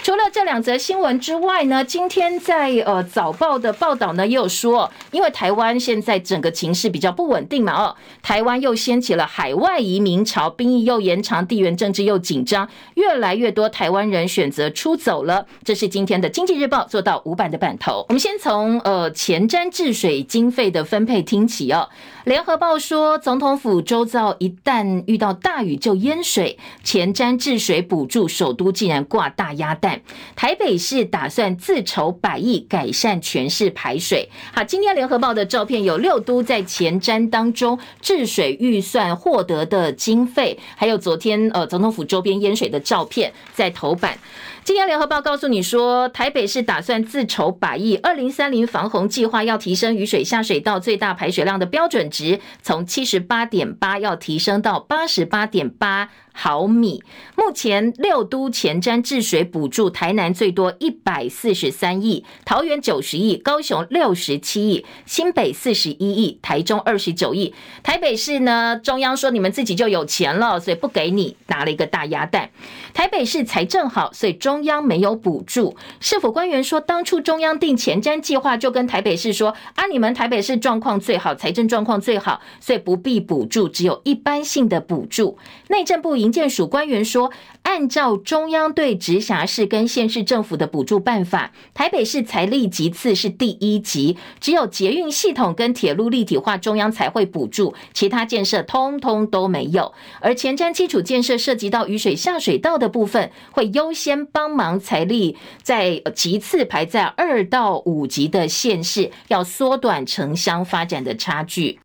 [0.06, 15.48] 除了这两则新闻之外呢，今天在呃早报的报道呢也有说，因为台湾现在整个情势比较不稳定嘛，哦，台湾又掀起了海外移民潮，兵役又延长，地缘政治又紧张，越来越多台湾人选择出走了。
[15.64, 18.06] 这是今天的经济日报做到五版的版头。
[18.10, 21.90] 我们先从呃前瞻治水经费的分配听起哦。
[22.26, 29.95] 联合报说，总统府周遭一旦遇到大雨就淹水，前瞻治水补助首都竟然挂大鸭蛋。
[30.36, 34.30] 台北市打算自筹百亿改善全市排水。
[34.54, 44.18] 好，今天联合报的照片有六都在前瞻当中治水预算获得的经费，还有昨天呃总统府周边淹水的照片在头版。
[44.66, 56.10] 今天联合报告诉你说，台北市打算自筹百亿，二零三零防洪计划要提升雨水下水道最大排水量的标准值，从七十八点八要提升到八十八点八。
[56.38, 57.02] 毫米，
[57.38, 72.50] 目前六都前瞻治水补助，台南最多一百四十三亿，桃园九十亿，高雄六十七亿，新北四十一亿，台中二十九亿，台北市呢，中央说你们自己就有钱了，所以不给你，拿了一个大鸭蛋。
[72.94, 75.76] 台北市财政好，所以中中央没有补助。
[76.00, 85.38] 市府官员说，当初中央定前瞻计划，就跟台北市说啊，你们台北市状况最好，财政状况最好，所以不必补助，只有一般性的补助。
[85.68, 86.16] 内政部。
[86.16, 87.30] 营建署官员说，
[87.64, 99.94] 按照中央对直辖市跟县市政府的补助办法，台北市财力级次是第一级，只有捷运系统跟铁路立体化，中央才会补助，其他建设通通都没有。
[100.22, 111.80] 而前瞻基础建设涉及到雨水下水道的部分，会优先帮帮忙财力在其次排在二到五级的县市，要缩短城乡发展的差距。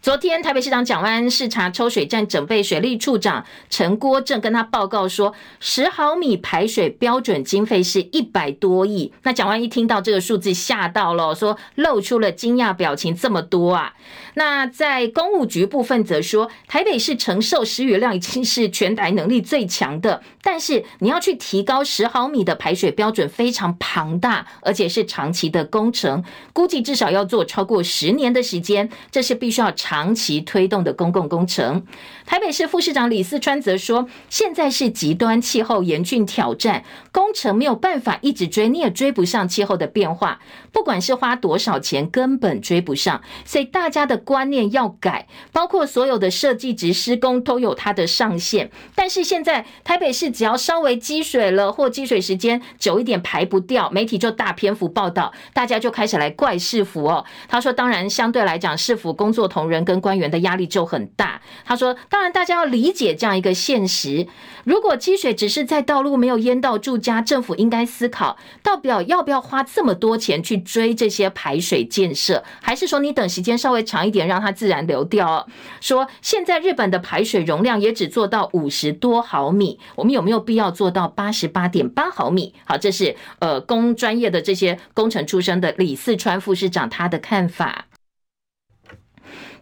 [0.00, 9.12] 昨天台北市长蒋万视察抽水站整备，水利处长陈国正跟他报告说，十毫米排水标准经费是一百多亿。
[9.22, 13.94] 那蒋万一听到这个数字吓到了，说露出了惊讶表情，这么多啊！
[14.34, 28.88] 那在公务局部分则说，台北市承受时雨量已经是全台能力最强的，但是你要去提高十毫米的排水标准非常庞大，而且是长期的工程，估计至少要做超过十年的时间。
[29.10, 29.31] 这是。
[29.32, 31.84] 是必须要长期推动的公共工程。
[32.26, 40.38] 台北市副市长李四川则说，现在是极端气候严峻挑战，工程没有办法一直追，你也追不上气候的变化，
[40.70, 43.22] 不管是花多少钱，根本追不上。
[43.44, 48.70] 所以大家的观念要改，包括所有的设计值施工都有它的上限。
[48.94, 57.24] 但是现在台北市只要稍微积水了，或积水时间久一点排不掉，媒体就大篇幅报道，大家就开始来怪市府哦。
[57.48, 61.40] 他说，当然相对来讲，市府工作同仁跟官员的压力就很大。
[61.64, 64.26] 他说，当然大家要理解这样一个现实，
[64.64, 75.46] 如果积水只是在道路没有淹到住家，政府应该思考，到底要不要花这么多钱去追这些排水建设，还是说你等时间稍微长一点，让它自然流掉？
[75.80, 82.52] 说现在日本的排水容量也只做到五十多毫米，我们有没有必要做到八十八点八毫米？
[82.64, 87.86] 好，这是呃工专业的这些工程出身的李四川副市长他的看法。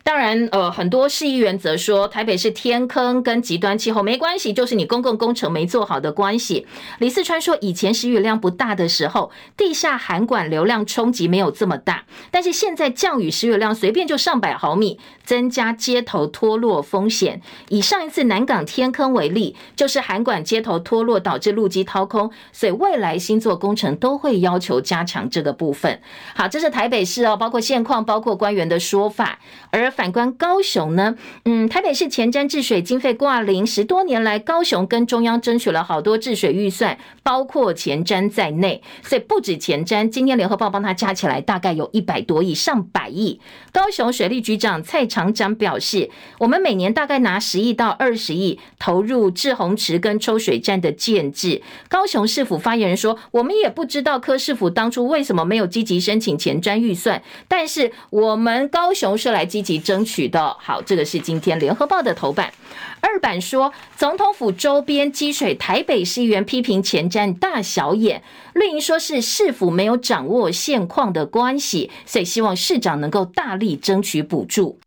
[0.03, 6.67] 当然，呃，很多市议员则说，台北市天坑跟极端气候没关系，就是你公共工程没做好的关系。
[6.99, 17.41] 李四川说，以前时雨量不大的时候，地下涵管流量冲击没有这么大，但是现在降雨时雨量随便就上百毫米，增加街头脱落风险。
[17.69, 26.01] 以上一次南港天坑为例，就是涵管街头脱落导致路基掏空，所以未来新作工程都会要求加强这个部分。
[26.35, 29.39] 好，这是台北市哦，包括现况，包括官员的说法，
[29.71, 29.90] 而。
[29.91, 43.41] 反观高雄呢，嗯，台北市前瞻治水经费挂零，十多年来，高雄跟中央争取了好多治水预算，包括前瞻在内，所以不止前瞻，今天联合报帮他加起来，大概有一百多亿，上百亿。
[43.73, 51.63] 高雄水利局长蔡长长表示，我们每年大概拿十亿到二十亿投入治洪池跟抽水站的建置。
[51.89, 59.80] 高雄市府发言人说，我们也不知道柯市府当初为什么没有积极申请前瞻预算，但是我们高雄是来积极。
[59.81, 62.53] 争取的好，这个是今天联合报的头版。
[63.01, 68.23] 二版说，总统府周边积水，台北市议员批评前瞻大小眼，
[68.53, 74.79] 绿营说是市府没有掌握现况的关系，所以希望市长能够大力争取补助。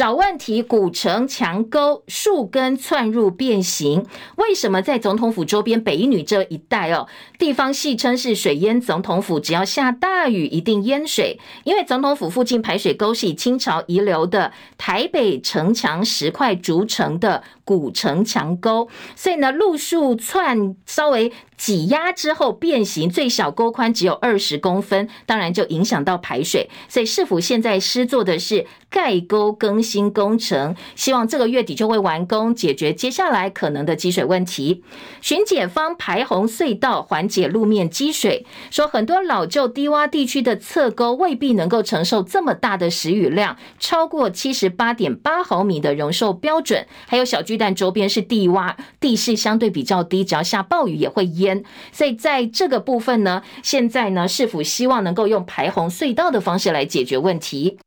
[0.00, 7.06] 找问题，古城墙沟树根窜入变形，为什么在总统府周边北一女这一带哦？
[7.38, 11.38] 地方戏称是水淹总统府，只要下大雨一定淹水。
[11.64, 17.44] 因为总统府附近排水沟是以清朝遗留的台北城墙石块筑成的
[17.78, 21.32] 古城墙沟，所以呢，路树窜稍微。
[21.60, 26.70] 挤压之后变形，最小沟宽只有二十公分，当然就影响到排水。
[26.88, 34.82] 所以市府现在施做的是盖沟更新工程，希望这个月底就会完工，解决接下来可能的积水问题。
[35.20, 46.86] 巡检方排洪隧道，缓解路面积水，说很多老旧低洼地区的侧沟未必能够承受这么大的时雨量，超过七十八点八毫米的容受标准。
[47.06, 51.62] 还有小巨但周边是地洼，地势相对比较低，只要下暴雨也会淹。
[51.92, 57.78] 所以在这个部分呢，现在呢，市府希望能够用排洪隧道的方式来解决问题。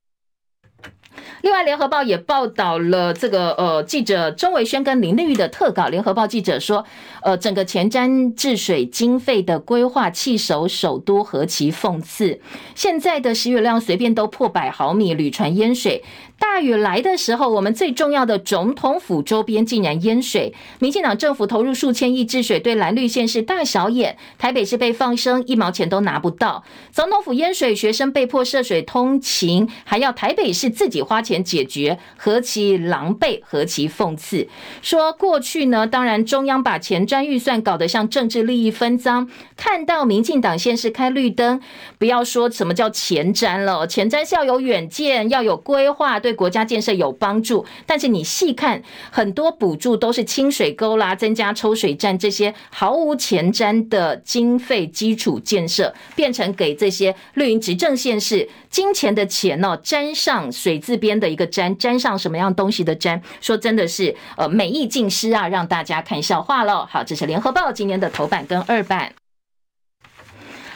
[1.41, 5.87] 另外，联合报也报道了这个呃，记者钟维轩跟林丽玉的特稿。
[5.87, 6.85] 联合报记者说，
[7.21, 12.39] 呃，整个前瞻治水经费的规划，弃守首都何其讽刺！
[12.75, 16.03] 现在的食雨量随便都破百毫米，屡传淹水。
[16.43, 20.53] 大雨来的时候，我们最重要的总统府周边竟然淹水。
[20.77, 24.17] 民进党政府投入数千亿治水，对蓝绿县市大小眼。
[24.37, 26.63] 台北市被放生，一毛钱都拿不到。
[26.91, 34.47] 总统府淹水，学生被迫涉水通勤，还要台北市自己花钱解决，何其狼狈，何其讽刺！
[34.81, 41.61] 说过去呢，当然中央把前瞻预算搞得像政治利益分赃，看到民进党县市开绿灯，
[41.97, 46.32] 不要说什么叫前瞻了，前瞻是要有远见，要有规划，对。
[46.33, 48.81] 国家建设有帮助，但是你细看，
[49.11, 66.87] 很多补助都是清水沟啦、增加抽水站这些毫无前瞻的经费基础建设，变成给这些绿营执政县市金钱的钱哦，沾上水字边的一个沾，沾上什么样东西的沾，说真的是呃美意尽失啊，让大家看笑话喽。
[66.89, 69.22] 好，这是联合报今天的头版跟二版。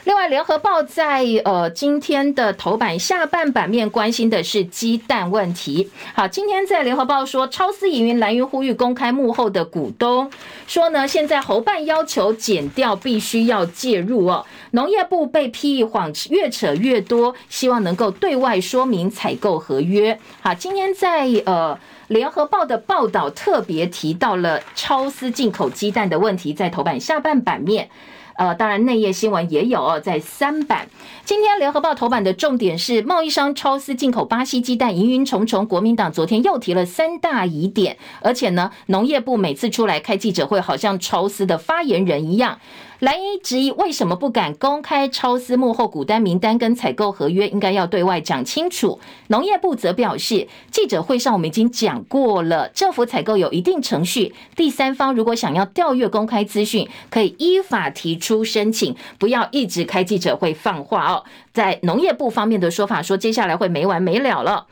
[0.08, 5.91] 另外，联合报在呃今天的头版下半版面关心的是鸡蛋问题。
[6.14, 10.32] 好，今天在联合报说，超思营运蓝云呼吁公开幕后的股东，
[10.66, 14.45] 说呢，现在侯办要求减掉必须要介入哦。
[14.72, 20.18] 农业部被批谎越扯越多，希望能够对外说明采购合约。
[20.39, 21.78] 好，今天在呃
[22.08, 27.89] 联合报的报道特别提到了超思进口鸡蛋的问题，在头版下半版面。
[28.38, 30.88] 呃，当然内页新闻也有哦，在三版。
[31.26, 35.66] 今天联合报头版的重点是贸易商超丝进口巴西鸡蛋，疑云重重。
[35.66, 42.60] 国民党昨天又提了三大疑点，而且呢，农业部每次出来开记者会，好像超丝的发言人一样。
[43.00, 49.00] 蓝营质疑为什么不敢公开超私幕后股单名单跟采购合约，应该要对外讲清楚。
[49.28, 61.24] 农业部则表示，记者会上我们已经讲过了，政府采购有一定程序，第三方如果想要调阅公开资讯，可以依法提出申请，不要一直开记者会放话哦。
[61.54, 64.66] 在农业部方面的说法说，接下来会没完没了了。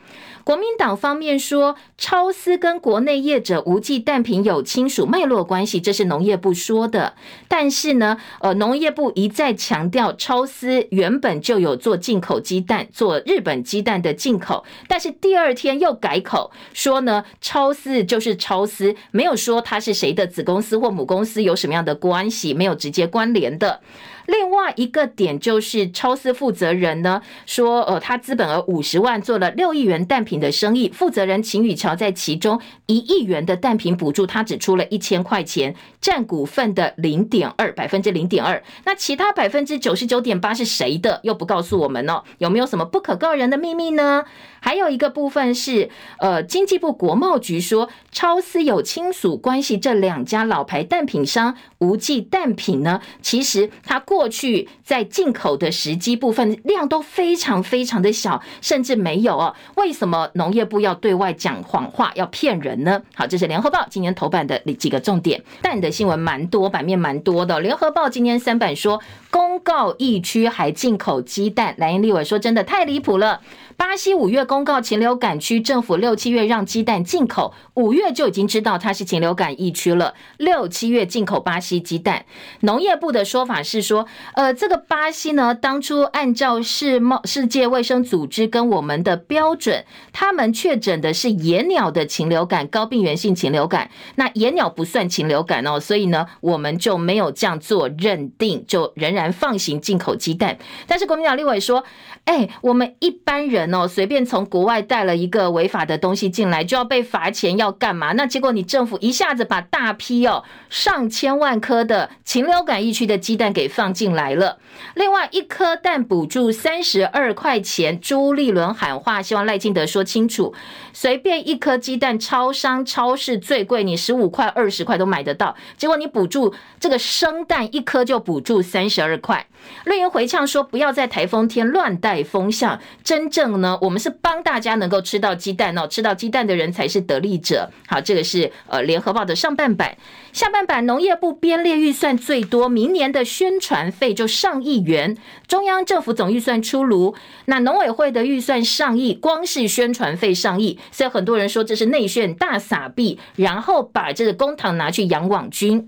[0.45, 7.15] 国民党方面说，超丝跟国内业者无忌蛋品有亲属脉络关系，这是农业部说的。
[7.47, 14.63] 但是呢，呃，农业部一再强调，超丝原本就有做进口鸡蛋，做日本鸡蛋的进口。
[14.87, 23.81] 但是第二天又改口说呢，超丝就是超丝，没有说他是谁的子公司或母公司有什么样的关系，没有直接关联的。
[24.27, 30.89] 另外一个点就是，超司负责人呢说，呃，他资本额五十万，做了六亿元蛋品的生意。
[30.89, 38.63] 负责人秦宇桥在其中一亿元的蛋品补助，他只出了一千块钱，占股份的零点二百分之零点二。
[38.85, 41.19] 那其他百分之九十九点八是谁的？
[41.23, 44.23] 又不告诉我们哦，有没有什么不可告人的秘密呢？
[44.59, 59.53] 还有一个部分是，呃，经济部国贸局说，超司有亲属关系，这两家老牌蛋品商无忌蛋品呢，其实它过过去在进口的时机部分量都非常非常的小，甚至没有哦。
[59.75, 63.01] 为什么农业部要对外讲谎话，要骗人呢？
[63.13, 65.43] 好，这是联合报今年头版的几个重点。
[65.61, 67.59] 蛋的新闻蛮多，版面蛮多的。
[67.59, 73.41] 联合报今天三版说，公告疫区还进口鸡蛋，蓝营立委说真的太离谱了。
[73.77, 80.13] 巴西五月公告禽流感区，政府六七月让鸡蛋进口，五月就已经知道它是禽流感疫区了。
[80.37, 82.25] 六七月进口巴西鸡蛋，
[82.61, 93.89] 农业部的说法是说，呃，这个巴西呢，当初按照世贸世界卫生组织跟我们的标准，他们确诊的是野鸟的禽流感，高病原性禽流感。
[94.15, 100.57] 那野鸟不算禽流感哦，所以呢，我们就没有这样做认定，就仍然放行进口鸡蛋。
[100.87, 101.83] 但是国民党立委说，
[102.25, 103.73] 哎，我们一般人。
[103.73, 108.13] 哦，随便从国外带了一个违法的东西进来，就要被罚钱，要干嘛？
[108.13, 114.57] 那结果你政府一下子把大批哦上千万颗的禽流感疫区的鸡蛋给放进来了。
[114.95, 120.53] 另外一颗蛋补助三十二块钱，朱立伦喊话，希望赖清德说清楚。
[120.93, 125.55] 随便一颗鸡蛋，超商、超市最贵，你十五块、二十块都买得到。
[125.77, 129.45] 结果你补助这个生蛋一颗就补助三十二块。
[129.85, 133.55] 绿营回呛说，不要在台风天乱带风向，真正。
[133.61, 137.69] 呢，我们是帮大家能够吃到鸡蛋哦，吃到鸡蛋的人才是得利者。
[137.87, 139.97] 好，这个是呃联合报的上半版，
[140.33, 145.15] 下半版农业部编列预算最多，明年的宣传费就上亿元，
[145.47, 155.87] 中央政府总预算出炉，那农委会的预算上亿，光是宣传费上亿，所以很多人说这是内宣大撒币，然后把这个公帑拿去养网军。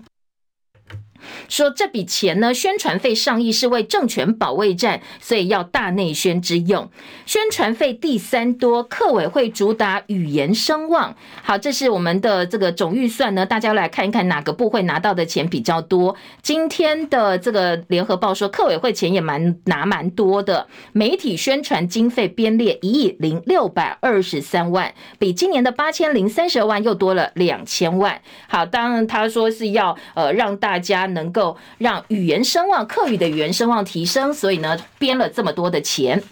[1.48, 6.90] 说这笔钱呢，宣传费上亿是为政权保卫战，所以要大内宣之用。
[7.26, 11.14] 宣传费第三多，客委会主打语言声望。
[11.42, 16.16] 好，这是我们的这个总预算呢，大家来看一看哪个部会拿到的钱比较多。
[16.42, 20.66] 今天的这个联合报说，客委会钱也蛮拿蛮多的。
[20.92, 28.20] 媒体宣传经费编列一亿零六百二十三万，比今年的八千零三十二万又多了两千万。
[28.48, 36.22] 好，当然他说是要呃让大家能够让语言声望、客语的语言声望提升，所以呢，编了这么多的钱。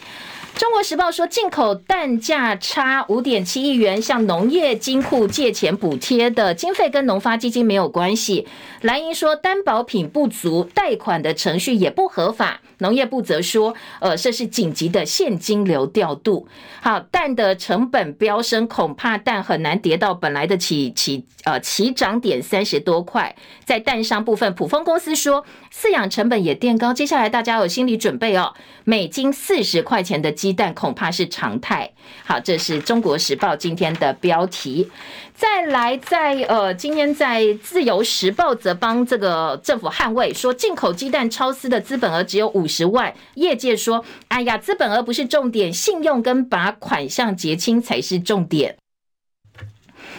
[0.54, 8.46] 中国时报说，进口蛋价差五点七亿元，向农业金库借钱补贴的经费跟农发基金没有关系。
[8.80, 12.62] 蓝营说，担保品不足，贷款的程序也不合法。
[12.78, 16.46] 农业部则说，呃，这是紧急的现金流调度。
[16.80, 23.34] 好，蛋的成本飙升，恐怕蛋很难跌到本来的起起呃起涨点三十多块。
[23.64, 28.54] 在蛋商部分，普丰公司说，饲养成本也垫高，接下来大家有心理准备哦，
[28.84, 31.92] 每斤四十块钱的鸡蛋恐怕是常态。
[32.24, 34.90] 好，这是中国时报今天的标题。
[35.36, 48.76] 再来在，呃，今天在自由时报则帮这个政府捍卫，说进口鸡蛋超丝的资本额只有五十万，业界说，哎呀，资本额不是重点，信用跟把款项结清才是重点。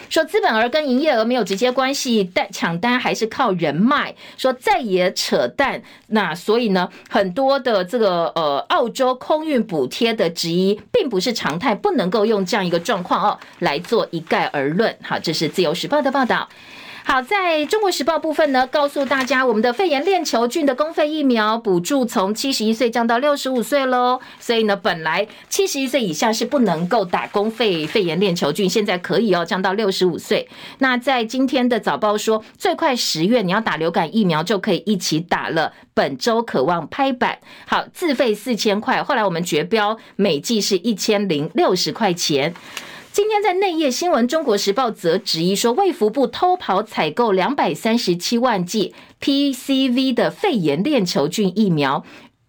[0.08, 4.14] 说资本额跟营业额没有直接关系，但抢单还是靠人脉。
[4.36, 14.96] 说再也扯淡，那所以呢，很多的这个呃澳洲空运补贴的质疑，并不是常态，不能够用这样一个状况哦来做一概而论。
[15.02, 16.48] 好，这是自由时报的报道。
[17.10, 24.20] 好，在中国时报部分呢，告诉大家，我们的肺炎链球菌的公费疫苗补助从七十一岁降到六十五岁喽。
[24.38, 30.46] 所以呢，本来七十一岁以下是不能够打公费肺炎链球菌，现在可以哦，降到六十五岁。
[30.80, 35.72] 那在今天的早报说，最快十月你要打流感疫苗就可以一起打了。
[35.94, 37.38] 本周渴望拍板。
[37.66, 42.52] 好，自费四千块，后来我们绝标每剂是一千零六十块钱。
[43.18, 52.04] 今天在内页新闻，《中国时报》则质疑说，卫福部偷跑采购两百三十七万剂 PCV 的肺炎链球菌疫苗。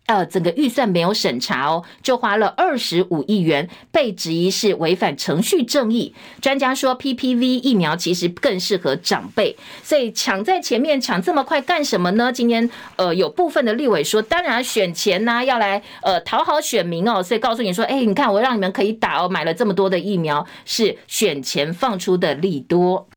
[0.10, 6.16] 呃，整个预算没有审查哦，就花了二十五亿元，被质疑是违反程序正义。
[6.41, 12.34] 专家说，PPV 疫苗其实更适合长辈，所以抢在前面抢这么快干什么呢？
[12.34, 23.07] 今天呃，有部分的立委说，当然选钱呐、要来呃讨好选民哦，所以告诉你说，哎，你看我让你们可以打哦，买了这么多的疫苗，是选前放出的利多。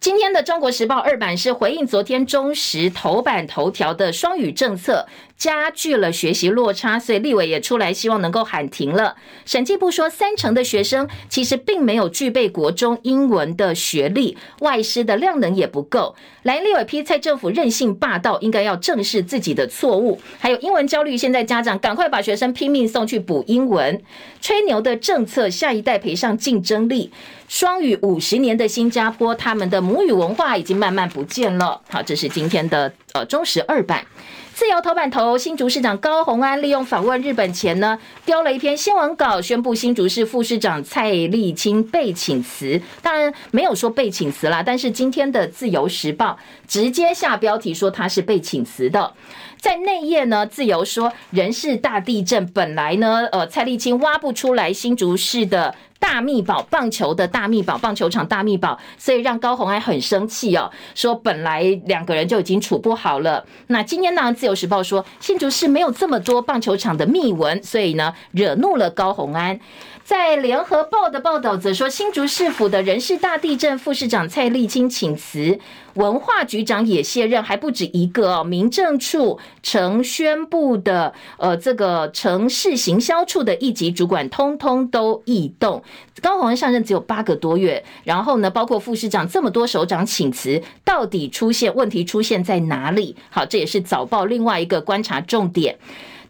[0.00, 5.06] 今天的《中国时报》二版是回应昨天中时头版头条的双语政策。
[5.36, 9.16] 加剧了学习落差，所以立委也出来希望能够喊停了。
[9.44, 16.14] 审计部说，三成的学生其实并没有具备国中英文的学历，外师的量能也不够。
[16.44, 20.20] 蓝立委批蔡政府任性霸道，应该要正视自己的错误。
[20.38, 24.02] 还有英文焦虑，现在家长赶快把学生拼命送去补英文。
[24.40, 27.10] 吹牛的政策，下一代赔上竞争力。
[27.48, 31.80] 双语五十年的新加坡，他们的母语文化已经慢慢不见了。
[31.90, 34.04] 好，这是今天的呃中时二版。
[34.54, 42.80] 自由头版头，新竹市长高虹安利用访问日本前呢，丢了一篇新闻稿，宣布新竹市副市长蔡丽清被请辞。
[43.02, 46.38] 当然没有说被请辞啦，但是今天的自由时报
[46.68, 49.12] 直接下标题说他是被请辞的。
[49.64, 55.74] 在内页呢，自由说人事大地震，本来呢，呃，蔡立青挖不出来新竹市的。
[56.00, 63.42] 大秘宝棒球的大秘宝棒球场大秘宝，所以让高虹安很生气哦，说本来两个人就已经处不好了。
[63.68, 69.58] 那今天呢，自由时报说新竹市没有这么多棒球场的秘闻，所以呢，惹怒了高虹安。
[70.04, 75.58] 在联合报的报道则说，新竹市府的人事大地震，副市长蔡丽清请辞，
[75.94, 78.44] 文化局长也卸任，还不止一个哦。
[78.44, 85.82] 民政处曾宣布的，呃，这个城市行销处的一级主管，通通都异动。
[86.20, 93.16] 高虹安上任只有八个多月，然后呢，包括副市长这么多首长请辞，到底出现问题出现在哪里？
[93.30, 95.78] 好，这也是早报另外一个观察重点。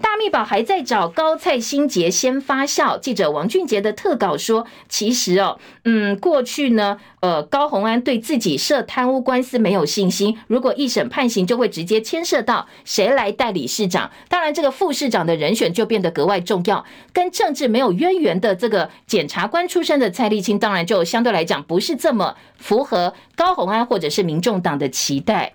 [0.04, 3.00] 大秘宝还在找高蔡新杰先发酵。
[3.00, 10.38] 记者王俊杰的特稿说，其实哦，嗯，过去呢，呃，高虹安对自己涉贪污官司没有信心。
[10.46, 14.10] 如果一审判刑，就会直接牵涉到谁来代理市长。
[14.28, 16.84] 当然，这个副市长的人选就变得格外重要。
[17.14, 25.54] 跟政治没有渊源的这个检察官出身的蔡立青，当然就相对来讲不是这么符合高虹安或者是民众党的期待。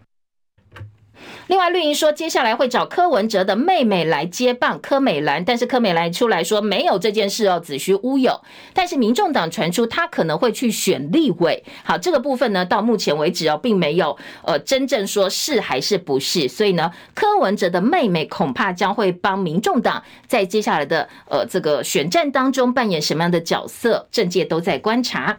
[1.50, 8.40] 另外，绿营说接下来会找柯文哲的妹妹来接棒柯美兰，但是柯美兰出来说没有这件事哦，子虚乌有。
[8.72, 25.36] 但是民众党传出他可能会去选立委，好，这个部分呢，到目前为止哦，并没有呃真正说是还是不是，所以呢，柯文哲的妹妹恐怕将会帮民众党在接下来的呃这个选战当中扮演什么样的角色，政界都在观察。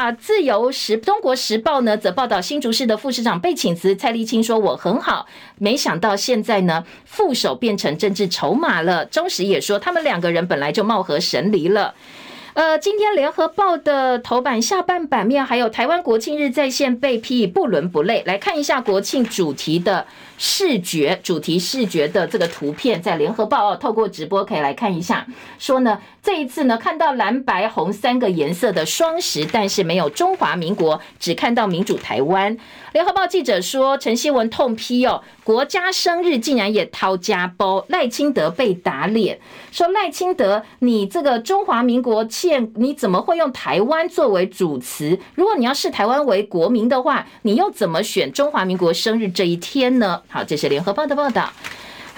[0.00, 5.26] 好，自由时中国时报呢则报道新竹市的副市长被请辞，蔡丽青说我很好。
[5.58, 9.04] 没想到现在呢，副手变成政治筹码了。
[9.04, 11.94] 中时也说，他们两个人本来就貌合神离了。
[12.54, 18.22] 呃，今天联合报的头版下半版面，还有台湾国庆日在线被批不伦不类。
[18.24, 25.26] 来看一下国庆主题的视觉，主题视觉的这个图片，在联合报哦，透过直播可以来看一下。
[25.58, 25.98] 说呢。
[26.28, 32.54] 这一次呢，看到蓝白红三个颜色的双十，但是没有中华民国，只看到民主台湾。
[32.92, 39.40] 联合报记者说，陈希文痛批哦，国家生日竟然也掏家包，赖清德被打脸，
[39.72, 45.18] 说赖清德，你这个中华民国欠，你怎么会用台湾作为主词？
[45.34, 50.20] 如果你要视台湾为国民的话，你又怎么选中华民国生日这一天呢？
[50.28, 51.50] 好，这是联合报的报道。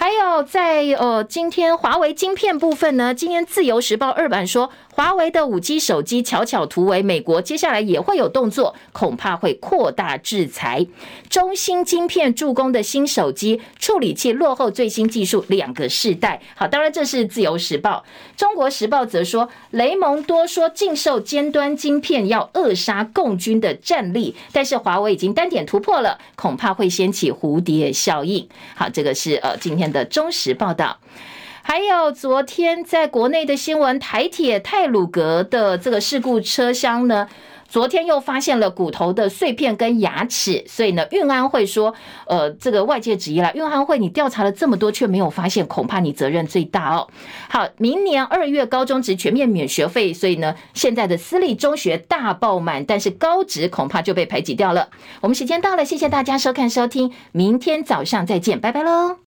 [0.01, 4.71] 还有在呃，今天华为晶片部分呢，今天自由时报二版说。
[4.93, 10.87] 华为的五 G 手机巧巧突围，美国接下来也会有动作，恐怕会扩大制裁。
[11.31, 16.43] 中芯晶片助攻的新手机处理器落后最新技术两个世代。
[16.55, 18.05] 好，当然这是自由时报。
[18.37, 28.47] 中国时报则说，雷蒙多说禁售尖端晶片要扼杀共军的战力，但是华为已经单点突破了，恐怕会掀起蝴蝶效应。
[28.75, 30.99] 好，这个是呃今天的忠实报道。
[31.63, 37.29] 还有昨天在国内的新闻，台铁泰鲁阁的这个事故车厢呢，
[37.69, 41.95] 昨天又发现了骨头的碎片跟牙齿，所以呢，运安会说，
[42.27, 47.07] 呃，这个外界质疑了，运安会你调查了这么多却没有发现，恐怕你责任最大哦。
[47.51, 54.89] 好，明年二月高中职全面免学费，所以呢，现在的私立中学大爆满，但是高职恐怕就被排挤掉了。
[55.21, 59.19] 我们时间到了，谢谢大家收看收听，明天早上再见，拜拜喽。